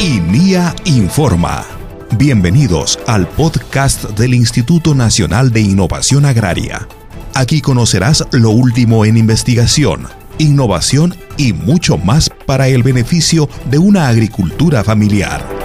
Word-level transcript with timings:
INIA 0.00 0.74
Informa. 0.84 1.64
Bienvenidos 2.16 2.98
al 3.06 3.26
podcast 3.26 4.04
del 4.10 4.34
Instituto 4.34 4.94
Nacional 4.94 5.50
de 5.50 5.60
Innovación 5.60 6.24
Agraria. 6.24 6.86
Aquí 7.34 7.60
conocerás 7.60 8.24
lo 8.32 8.50
último 8.50 9.04
en 9.04 9.16
investigación, 9.16 10.06
innovación 10.38 11.16
y 11.36 11.52
mucho 11.52 11.98
más 11.98 12.30
para 12.46 12.68
el 12.68 12.82
beneficio 12.82 13.48
de 13.70 13.78
una 13.78 14.08
agricultura 14.08 14.84
familiar. 14.84 15.57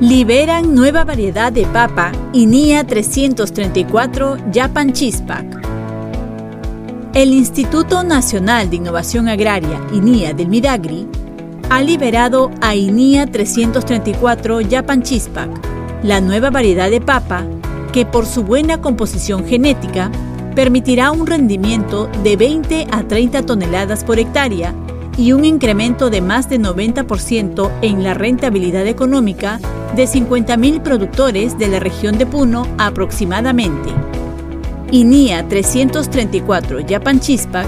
Liberan 0.00 0.76
nueva 0.76 1.02
variedad 1.02 1.50
de 1.50 1.66
papa 1.66 2.12
INIA 2.32 2.86
334 2.86 4.36
Japan 4.54 4.92
Chispac. 4.92 5.44
El 7.14 7.32
Instituto 7.32 8.04
Nacional 8.04 8.70
de 8.70 8.76
Innovación 8.76 9.26
Agraria, 9.26 9.84
INIA 9.92 10.34
del 10.34 10.46
Midagri, 10.46 11.08
ha 11.68 11.82
liberado 11.82 12.52
a 12.60 12.76
INIA 12.76 13.26
334 13.26 14.60
Japan 14.70 15.02
Chispac, 15.02 15.50
la 16.04 16.20
nueva 16.20 16.50
variedad 16.50 16.90
de 16.90 17.00
papa 17.00 17.44
que 17.92 18.06
por 18.06 18.24
su 18.24 18.44
buena 18.44 18.80
composición 18.80 19.44
genética 19.46 20.12
permitirá 20.54 21.10
un 21.10 21.26
rendimiento 21.26 22.08
de 22.22 22.36
20 22.36 22.86
a 22.92 23.02
30 23.02 23.44
toneladas 23.46 24.04
por 24.04 24.20
hectárea 24.20 24.72
y 25.18 25.32
un 25.32 25.44
incremento 25.44 26.08
de 26.08 26.22
más 26.22 26.48
de 26.48 26.60
90% 26.60 27.70
en 27.82 28.04
la 28.04 28.14
rentabilidad 28.14 28.86
económica 28.86 29.60
de 29.96 30.04
50.000 30.04 30.80
productores 30.80 31.58
de 31.58 31.66
la 31.66 31.80
región 31.80 32.16
de 32.16 32.24
Puno 32.24 32.66
aproximadamente. 32.78 33.90
INIA 34.92 35.46
334 35.48 36.78
Japan 36.88 37.20
Chispac 37.20 37.66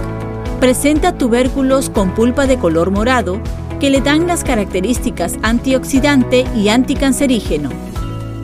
presenta 0.60 1.18
tubérculos 1.18 1.90
con 1.90 2.14
pulpa 2.14 2.46
de 2.46 2.56
color 2.56 2.92
morado 2.92 3.40
que 3.80 3.90
le 3.90 4.00
dan 4.00 4.26
las 4.26 4.44
características 4.44 5.36
antioxidante 5.42 6.44
y 6.54 6.68
anticancerígeno. 6.68 7.70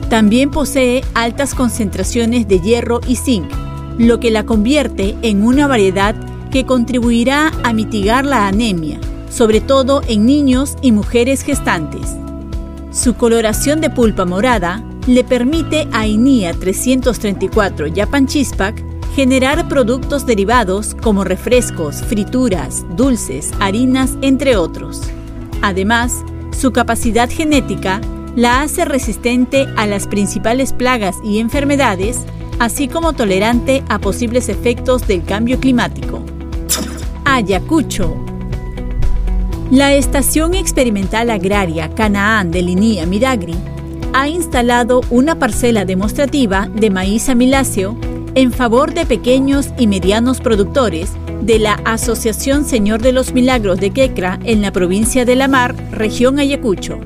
También 0.09 0.51
posee 0.51 1.03
altas 1.13 1.53
concentraciones 1.53 2.47
de 2.47 2.59
hierro 2.59 2.99
y 3.07 3.15
zinc, 3.15 3.49
lo 3.97 4.19
que 4.19 4.31
la 4.31 4.45
convierte 4.45 5.15
en 5.21 5.43
una 5.43 5.67
variedad 5.67 6.15
que 6.49 6.65
contribuirá 6.65 7.51
a 7.63 7.73
mitigar 7.73 8.25
la 8.25 8.47
anemia, 8.47 8.99
sobre 9.29 9.61
todo 9.61 10.01
en 10.07 10.25
niños 10.25 10.75
y 10.81 10.91
mujeres 10.91 11.43
gestantes. 11.43 12.15
Su 12.91 13.15
coloración 13.15 13.81
de 13.81 13.89
pulpa 13.89 14.25
morada 14.25 14.83
le 15.07 15.23
permite 15.23 15.87
a 15.91 16.07
INIA 16.07 16.53
334 16.53 17.87
Japan 17.95 18.27
Chispac 18.27 18.83
generar 19.15 19.67
productos 19.67 20.25
derivados 20.25 20.95
como 20.95 21.23
refrescos, 21.23 22.03
frituras, 22.03 22.85
dulces, 22.95 23.51
harinas, 23.59 24.15
entre 24.21 24.57
otros. 24.57 25.01
Además, 25.61 26.23
su 26.55 26.71
capacidad 26.71 27.29
genética 27.29 27.99
la 28.35 28.61
hace 28.61 28.85
resistente 28.85 29.65
a 29.75 29.87
las 29.87 30.05
principales 30.05 30.71
plagas 30.71 31.15
y 31.23 31.39
enfermedades, 31.39 32.19
así 32.59 32.87
como 32.87 33.13
tolerante 33.13 33.83
a 33.89 33.97
posibles 33.97 34.49
efectos 34.49 35.07
del 35.07 35.23
cambio 35.23 35.59
climático. 35.59 36.23
Ayacucho. 37.37 38.17
La 39.69 39.93
Estación 39.93 40.55
Experimental 40.55 41.29
Agraria 41.29 41.87
Canaán 41.93 42.49
de 42.49 42.63
Linía 42.63 43.05
Midagri 43.05 43.53
ha 44.11 44.27
instalado 44.27 45.01
una 45.11 45.37
parcela 45.37 45.85
demostrativa 45.85 46.67
de 46.67 46.89
maíz 46.89 47.29
amiláceo 47.29 47.95
en 48.33 48.51
favor 48.51 48.95
de 48.95 49.05
pequeños 49.05 49.69
y 49.77 49.85
medianos 49.85 50.41
productores 50.41 51.11
de 51.43 51.59
la 51.59 51.73
Asociación 51.85 52.65
Señor 52.65 53.03
de 53.03 53.11
los 53.11 53.31
Milagros 53.35 53.79
de 53.79 53.91
Quecra 53.91 54.39
en 54.43 54.63
la 54.63 54.71
provincia 54.71 55.23
de 55.23 55.35
La 55.35 55.47
Mar, 55.47 55.75
región 55.91 56.39
Ayacucho. 56.39 56.97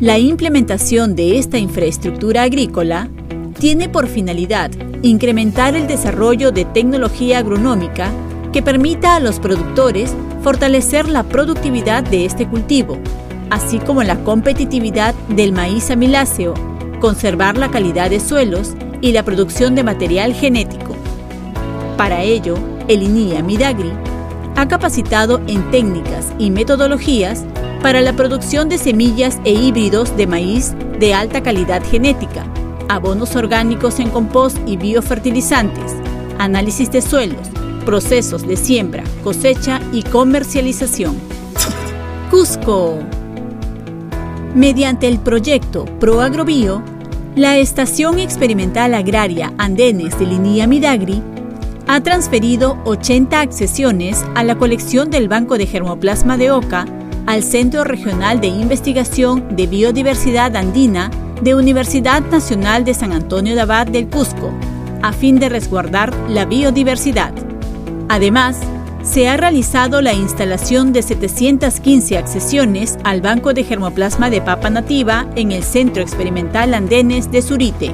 La 0.00 0.18
implementación 0.18 1.14
de 1.14 1.38
esta 1.38 1.56
infraestructura 1.56 2.42
agrícola 2.42 3.08
tiene 3.58 3.88
por 3.88 4.06
finalidad 4.06 4.70
incrementar 5.00 5.76
el 5.76 5.86
desarrollo 5.86 6.52
de 6.52 6.66
tecnología 6.66 7.38
agronómica 7.38 8.12
que 8.52 8.62
permita 8.62 9.16
a 9.16 9.20
los 9.20 9.38
productores 9.40 10.14
fortalecer 10.42 11.08
la 11.08 11.22
productividad 11.22 12.02
de 12.02 12.24
este 12.24 12.46
cultivo, 12.46 12.98
así 13.50 13.78
como 13.78 14.02
la 14.02 14.22
competitividad 14.24 15.14
del 15.28 15.52
maíz 15.52 15.90
amiláceo, 15.90 16.54
conservar 17.00 17.56
la 17.56 17.70
calidad 17.70 18.10
de 18.10 18.20
suelos 18.20 18.74
y 19.00 19.12
la 19.12 19.24
producción 19.24 19.74
de 19.74 19.84
material 19.84 20.34
genético. 20.34 20.94
Para 21.96 22.22
ello, 22.22 22.56
el 22.88 23.02
INIA 23.02 23.42
Midagri 23.42 23.92
ha 24.56 24.68
capacitado 24.68 25.40
en 25.46 25.70
técnicas 25.70 26.32
y 26.38 26.50
metodologías 26.50 27.44
para 27.82 28.00
la 28.02 28.14
producción 28.14 28.68
de 28.68 28.78
semillas 28.78 29.38
e 29.44 29.52
híbridos 29.52 30.16
de 30.16 30.26
maíz 30.26 30.74
de 30.98 31.14
alta 31.14 31.42
calidad 31.42 31.82
genética, 31.82 32.44
abonos 32.88 33.36
orgánicos 33.36 34.00
en 34.00 34.10
compost 34.10 34.58
y 34.66 34.76
biofertilizantes, 34.76 35.94
análisis 36.38 36.90
de 36.90 37.00
suelos, 37.00 37.48
procesos 37.90 38.46
de 38.46 38.56
siembra, 38.56 39.02
cosecha 39.24 39.80
y 39.92 40.04
comercialización. 40.04 41.16
Cusco 42.30 43.00
Mediante 44.54 45.08
el 45.08 45.18
proyecto 45.18 45.86
ProAgrobio, 45.98 46.84
la 47.34 47.58
Estación 47.58 48.20
Experimental 48.20 48.94
Agraria 48.94 49.52
Andenes 49.58 50.16
de 50.20 50.26
Linía 50.26 50.68
Midagri 50.68 51.20
ha 51.88 52.00
transferido 52.00 52.78
80 52.84 53.40
accesiones 53.40 54.24
a 54.36 54.44
la 54.44 54.56
colección 54.56 55.10
del 55.10 55.26
Banco 55.26 55.58
de 55.58 55.66
Germoplasma 55.66 56.36
de 56.36 56.52
Oca 56.52 56.86
al 57.26 57.42
Centro 57.42 57.82
Regional 57.82 58.40
de 58.40 58.46
Investigación 58.46 59.56
de 59.56 59.66
Biodiversidad 59.66 60.54
Andina 60.54 61.10
de 61.42 61.56
Universidad 61.56 62.22
Nacional 62.22 62.84
de 62.84 62.94
San 62.94 63.12
Antonio 63.12 63.56
de 63.56 63.62
Abad 63.62 63.88
del 63.88 64.06
Cusco, 64.06 64.52
a 65.02 65.12
fin 65.12 65.40
de 65.40 65.48
resguardar 65.48 66.14
la 66.28 66.44
biodiversidad. 66.44 67.49
Además, 68.10 68.58
se 69.04 69.28
ha 69.28 69.36
realizado 69.36 70.02
la 70.02 70.12
instalación 70.14 70.92
de 70.92 71.02
715 71.02 72.18
accesiones 72.18 72.98
al 73.04 73.20
Banco 73.20 73.54
de 73.54 73.62
Germoplasma 73.62 74.30
de 74.30 74.40
Papa 74.40 74.68
Nativa 74.68 75.28
en 75.36 75.52
el 75.52 75.62
Centro 75.62 76.02
Experimental 76.02 76.74
Andenes 76.74 77.30
de 77.30 77.40
Surite. 77.40 77.92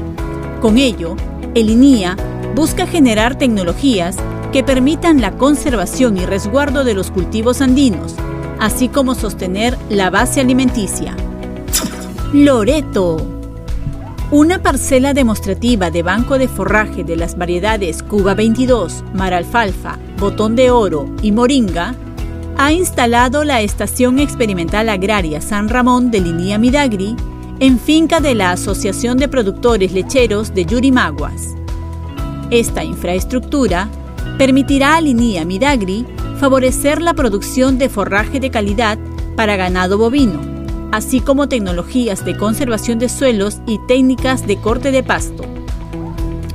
Con 0.63 0.79
ello, 0.79 1.17
el 1.55 1.69
INIA 1.69 2.17
busca 2.55 2.87
generar 2.87 3.37
tecnologías 3.37 4.17
que 4.55 4.65
permitan 4.65 5.21
la 5.21 5.33
conservación 5.33 6.17
y 6.17 6.25
resguardo 6.25 6.83
de 6.83 6.95
los 6.95 7.11
cultivos 7.11 7.61
andinos, 7.61 8.15
así 8.59 8.89
como 8.89 9.15
sostener 9.15 9.77
la 9.91 10.09
base 10.09 10.41
alimenticia. 10.41 11.15
Loreto 12.33 13.19
una 14.31 14.61
parcela 14.61 15.15
demostrativa 15.15 15.91
de 15.93 16.03
banco 16.03 16.37
de 16.37 16.49
forraje 16.49 17.05
de 17.05 17.17
las 17.17 17.39
variedades 17.39 18.03
Cuba 18.03 18.35
22, 18.35 19.05
Maralfalfa, 19.15 19.99
Botón 20.19 20.57
de 20.57 20.71
Oro 20.73 21.09
y 21.23 21.31
Moringa 21.31 21.95
ha 22.59 22.73
instalado 22.73 23.45
la 23.45 23.61
Estación 23.61 24.19
Experimental 24.19 24.89
Agraria 24.89 25.41
San 25.41 25.69
Ramón 25.69 26.11
de 26.11 26.21
Linía 26.21 26.59
Midagri 26.59 27.15
en 27.61 27.79
finca 27.79 28.19
de 28.19 28.35
la 28.35 28.51
Asociación 28.51 29.17
de 29.17 29.29
Productores 29.29 29.93
Lecheros 29.93 30.53
de 30.55 30.65
Yurimaguas. 30.65 31.55
Esta 32.51 32.83
infraestructura 32.83 33.89
permitirá 34.39 34.97
a 34.97 35.01
Linía 35.01 35.45
Midagri 35.45 36.05
favorecer 36.41 37.01
la 37.01 37.15
producción 37.15 37.79
de 37.79 37.89
forraje 37.89 38.41
de 38.41 38.51
calidad 38.51 38.99
para 39.37 39.55
ganado 39.55 39.99
bovino 39.99 40.56
así 40.93 41.21
como 41.21 41.49
tecnologías 41.49 42.25
de 42.25 42.37
conservación 42.37 42.99
de 42.99 43.09
suelos 43.09 43.59
y 43.67 43.79
técnicas 43.87 44.47
de 44.47 44.57
corte 44.57 44.91
de 44.91 45.03
pasto. 45.03 45.45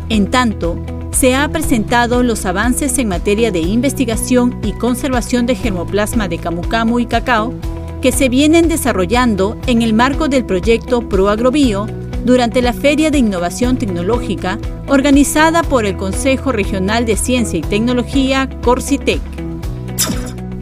En 0.10 0.30
tanto, 0.30 0.78
se 1.12 1.36
ha 1.36 1.48
presentado 1.50 2.24
los 2.24 2.45
avances 2.45 2.98
en 2.98 3.07
materia 3.07 3.51
de 3.51 3.60
investigación 3.60 4.60
y 4.63 4.74
conservación 4.74 5.45
de 5.45 5.56
germoplasma 5.56 6.28
de 6.28 6.38
camu 6.38 6.62
camu 6.62 7.00
y 7.00 7.06
cacao 7.06 7.54
que 8.01 8.12
se 8.12 8.30
vienen 8.30 8.68
desarrollando 8.68 9.57
en 9.68 9.81
el 9.83 9.94
marco 9.94 10.28
del 10.28 10.45
proyecto 10.45 11.07
ProAgrobio 11.07 11.86
durante 12.25 12.62
la 12.62 12.74
Feria 12.74 13.12
de 13.12 13.19
Innovación 13.19 13.77
Tecnológica 13.77 14.57
organizada 14.88 15.63
por 15.63 15.86
el 15.86 15.98
Consejo 15.98 16.51
Regional 16.51 17.06
de 17.06 17.16
Ciencia 17.16 17.60
y 17.60 17.62
Tecnología 17.62 18.50
Corsitec. 18.62 19.22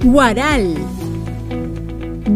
Guaral 0.04 0.76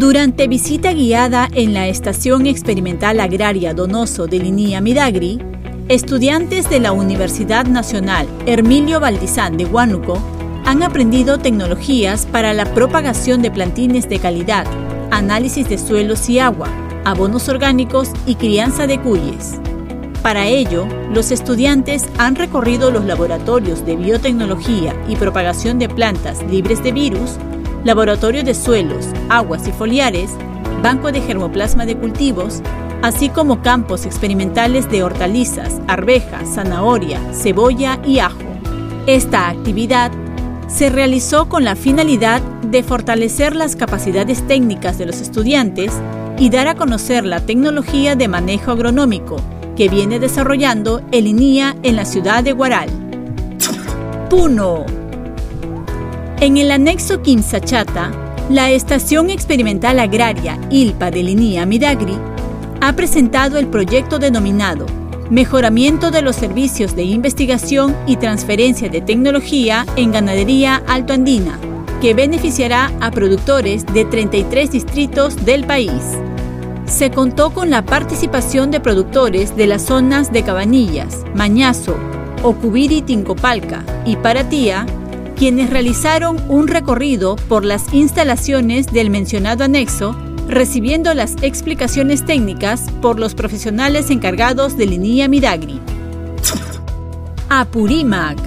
durante 0.03 0.49
visita 0.49 0.91
guiada 0.91 1.47
en 1.53 1.73
la 1.73 1.87
Estación 1.87 2.45
Experimental 2.45 3.21
Agraria 3.21 3.73
Donoso 3.73 4.27
de 4.27 4.37
Linía 4.37 4.81
Midagri, 4.81 5.39
estudiantes 5.87 6.69
de 6.69 6.81
la 6.81 6.91
Universidad 6.91 7.67
Nacional 7.67 8.27
Hermilio 8.45 8.99
Valdizán 8.99 9.55
de 9.55 9.63
Huánuco 9.63 10.21
han 10.65 10.83
aprendido 10.83 11.37
tecnologías 11.37 12.25
para 12.25 12.53
la 12.53 12.65
propagación 12.73 13.41
de 13.41 13.49
plantines 13.49 14.09
de 14.09 14.19
calidad, 14.19 14.67
análisis 15.09 15.69
de 15.69 15.77
suelos 15.77 16.29
y 16.29 16.37
agua, 16.37 16.67
abonos 17.05 17.47
orgánicos 17.47 18.09
y 18.25 18.35
crianza 18.35 18.87
de 18.87 18.99
cuyes. 18.99 19.53
Para 20.21 20.47
ello, 20.47 20.85
los 21.13 21.31
estudiantes 21.31 22.09
han 22.17 22.35
recorrido 22.35 22.91
los 22.91 23.05
laboratorios 23.05 23.85
de 23.85 23.95
biotecnología 23.95 24.93
y 25.07 25.15
propagación 25.15 25.79
de 25.79 25.87
plantas 25.87 26.43
libres 26.51 26.83
de 26.83 26.91
virus, 26.91 27.37
laboratorio 27.83 28.43
de 28.43 28.53
suelos, 28.53 29.07
aguas 29.29 29.67
y 29.67 29.71
foliares, 29.71 30.31
banco 30.81 31.11
de 31.11 31.21
germoplasma 31.21 31.85
de 31.85 31.97
cultivos, 31.97 32.61
así 33.01 33.29
como 33.29 33.61
campos 33.61 34.05
experimentales 34.05 34.89
de 34.89 35.03
hortalizas, 35.03 35.81
arvejas, 35.87 36.55
zanahoria, 36.55 37.19
cebolla 37.33 37.99
y 38.05 38.19
ajo. 38.19 38.39
Esta 39.07 39.49
actividad 39.49 40.11
se 40.67 40.89
realizó 40.89 41.49
con 41.49 41.65
la 41.65 41.75
finalidad 41.75 42.41
de 42.41 42.83
fortalecer 42.83 43.55
las 43.55 43.75
capacidades 43.75 44.47
técnicas 44.47 44.97
de 44.97 45.05
los 45.05 45.21
estudiantes 45.21 45.91
y 46.39 46.49
dar 46.49 46.67
a 46.67 46.75
conocer 46.75 47.25
la 47.25 47.41
tecnología 47.41 48.15
de 48.15 48.27
manejo 48.27 48.71
agronómico 48.71 49.35
que 49.75 49.89
viene 49.89 50.19
desarrollando 50.19 51.01
el 51.11 51.27
INIA 51.27 51.75
en 51.83 51.95
la 51.95 52.05
ciudad 52.05 52.43
de 52.43 52.53
Guaral. 52.53 52.89
Puno. 54.29 55.02
En 56.43 56.57
el 56.57 56.71
anexo 56.71 57.21
Quimsachata, 57.21 58.11
la 58.49 58.69
Estación 58.69 59.29
Experimental 59.29 59.97
Agraria 59.97 60.59
ILPA 60.69 61.09
del 61.09 61.29
INIA 61.29 61.65
Midagri 61.65 62.17
ha 62.81 62.93
presentado 62.97 63.57
el 63.57 63.67
proyecto 63.67 64.19
denominado 64.19 64.85
Mejoramiento 65.29 66.11
de 66.11 66.21
los 66.21 66.35
servicios 66.35 66.97
de 66.97 67.03
investigación 67.03 67.95
y 68.07 68.17
transferencia 68.17 68.89
de 68.89 68.99
tecnología 68.99 69.85
en 69.95 70.11
ganadería 70.11 70.83
altoandina, 70.85 71.57
que 72.01 72.13
beneficiará 72.13 72.91
a 72.99 73.09
productores 73.09 73.85
de 73.85 74.03
33 74.03 74.69
distritos 74.69 75.45
del 75.45 75.65
país. 75.65 76.03
Se 76.87 77.09
contó 77.09 77.53
con 77.53 77.69
la 77.69 77.85
participación 77.85 78.69
de 78.69 78.81
productores 78.81 79.55
de 79.55 79.67
las 79.67 79.83
zonas 79.83 80.33
de 80.33 80.43
Cabanillas, 80.43 81.19
Mañazo, 81.35 81.95
Ocubiri 82.43 83.01
Tincopalca 83.01 83.85
y 84.05 84.17
Paratía, 84.17 84.85
quienes 85.35 85.69
realizaron 85.69 86.37
un 86.49 86.67
recorrido 86.67 87.35
por 87.35 87.65
las 87.65 87.93
instalaciones 87.93 88.87
del 88.87 89.09
mencionado 89.09 89.63
anexo, 89.63 90.15
recibiendo 90.47 91.13
las 91.13 91.35
explicaciones 91.41 92.25
técnicas 92.25 92.85
por 93.01 93.19
los 93.19 93.35
profesionales 93.35 94.09
encargados 94.09 94.77
de 94.77 94.85
Linía 94.85 95.27
Midagri. 95.27 95.79
Apurímac. 97.49 98.37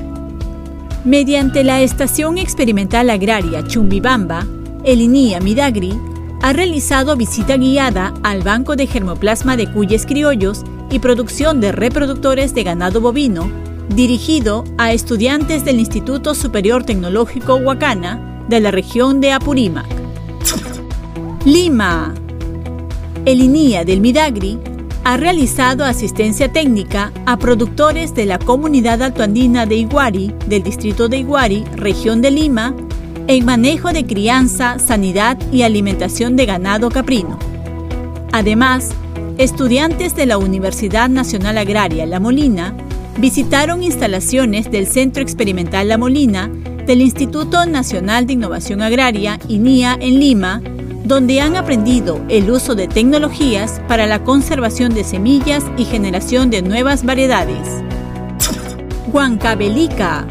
Mediante 1.05 1.63
la 1.63 1.83
Estación 1.83 2.37
Experimental 2.37 3.11
Agraria 3.11 3.65
Chumbibamba, 3.65 4.45
el 4.85 5.01
INIA 5.01 5.41
Midagri 5.41 5.97
ha 6.43 6.53
realizado 6.53 7.17
visita 7.17 7.57
guiada 7.57 8.15
al 8.23 8.43
Banco 8.43 8.77
de 8.77 8.87
Germoplasma 8.87 9.57
de 9.57 9.71
Cuyes 9.71 10.07
Criollos 10.07 10.65
y 10.91 10.99
producción 10.99 11.61
de 11.61 11.73
reproductores 11.73 12.55
de 12.55 12.63
ganado 12.63 13.01
bovino, 13.01 13.51
dirigido 13.89 14.65
a 14.79 14.93
estudiantes 14.93 15.65
del 15.65 15.79
Instituto 15.81 16.35
Superior 16.35 16.85
Tecnológico 16.85 17.57
Huacana 17.57 18.43
de 18.49 18.61
la 18.61 18.71
región 18.71 19.21
de 19.21 19.33
Apurímac. 19.33 19.87
Lima. 21.45 22.15
El 23.25 23.41
INIA 23.41 23.85
del 23.85 24.01
Midagri 24.01 24.59
ha 25.05 25.17
realizado 25.17 25.85
asistencia 25.85 26.53
técnica 26.53 27.13
a 27.27 27.39
productores 27.39 28.15
de 28.15 28.27
la 28.27 28.39
comunidad 28.39 29.03
altoandina 29.03 29.67
de 29.67 29.77
Iguari, 29.77 30.35
del 30.47 30.63
distrito 30.63 31.09
de 31.09 31.19
Iguari, 31.19 31.65
región 31.77 32.23
de 32.23 32.33
Lima, 32.33 32.75
en 33.29 33.45
manejo 33.45 33.93
de 33.93 34.05
crianza, 34.05 34.79
sanidad 34.79 35.39
y 35.53 35.63
alimentación 35.63 36.37
de 36.37 36.47
ganado 36.47 36.91
caprino. 36.91 37.39
Además, 38.33 38.91
estudiantes 39.39 40.15
de 40.15 40.27
la 40.27 40.39
Universidad 40.39 41.09
Nacional 41.09 41.59
Agraria 41.59 42.07
La 42.07 42.21
Molina 42.21 42.75
visitaron 43.19 43.83
instalaciones 43.83 44.71
del 44.71 44.87
Centro 44.87 45.23
Experimental 45.23 45.89
La 45.89 45.99
Molina 45.99 46.51
del 46.87 47.01
Instituto 47.01 47.67
Nacional 47.67 48.27
de 48.27 48.35
Innovación 48.35 48.83
Agraria, 48.83 49.41
INIA, 49.49 49.97
en 50.01 50.21
Lima, 50.21 50.63
donde 51.05 51.41
han 51.41 51.57
aprendido 51.57 52.21
el 52.29 52.51
uso 52.51 52.75
de 52.75 52.89
tecnologías 52.89 53.81
para 53.89 54.07
la 54.07 54.23
conservación 54.23 54.95
de 54.95 55.05
semillas 55.05 55.65
y 55.77 55.85
generación 55.85 56.51
de 56.51 56.63
nuevas 56.63 57.05
variedades. 57.05 57.83
Huancavelica 59.13 60.27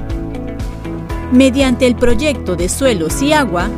Mediante 1.32 1.88
el 1.88 1.96
proyecto 1.96 2.56
de 2.56 2.70
suelos 2.70 3.22
y 3.22 3.34
agua, 3.34 3.70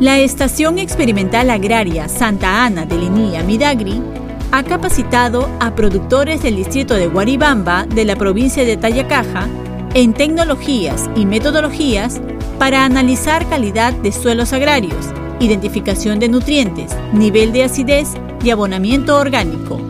la 0.00 0.18
Estación 0.18 0.78
Experimental 0.78 1.48
Agraria 1.50 2.08
Santa 2.08 2.64
Ana 2.64 2.84
de 2.84 2.98
Linía 2.98 3.42
Midagri 3.42 4.02
ha 4.52 4.62
capacitado 4.62 5.48
a 5.60 5.74
productores 5.74 6.42
del 6.42 6.56
distrito 6.56 6.94
de 6.94 7.08
Guaribamba 7.08 7.86
de 7.86 8.04
la 8.04 8.16
provincia 8.16 8.64
de 8.64 8.76
Tayacaja 8.76 9.46
en 9.94 10.12
tecnologías 10.12 11.08
y 11.16 11.26
metodologías 11.26 12.20
para 12.58 12.84
analizar 12.84 13.48
calidad 13.48 13.92
de 13.92 14.12
suelos 14.12 14.52
agrarios, 14.52 15.06
identificación 15.40 16.18
de 16.18 16.28
nutrientes, 16.28 16.94
nivel 17.12 17.52
de 17.52 17.64
acidez 17.64 18.14
y 18.42 18.50
abonamiento 18.50 19.16
orgánico. 19.16 19.80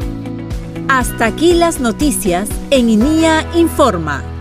Hasta 0.88 1.26
aquí 1.26 1.54
las 1.54 1.80
noticias 1.80 2.48
en 2.70 2.90
INIA 2.90 3.44
Informa. 3.56 4.35